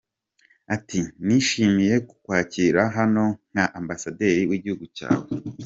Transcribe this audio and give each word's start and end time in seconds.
Ati 0.75 0.99
“Nishimiye 1.25 1.95
kukwakira 2.07 2.81
hano 2.97 3.25
nka 3.51 3.65
Ambasaderi 3.79 4.41
w’igihugu 4.49 4.85
cyawe. 4.97 5.27